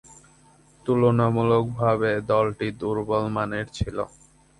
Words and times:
তুলনামূলকভাবে 0.85 2.11
দলটি 2.31 2.67
দূর্বলমানের 2.81 3.67
ছিল। 3.77 3.97